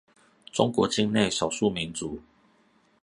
[0.51, 2.19] 中國境內少數民族